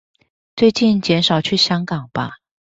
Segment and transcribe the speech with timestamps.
[0.55, 2.39] 最近減少去香港吧！